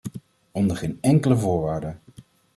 [0.51, 1.95] Onder geen enkele voorwaarde!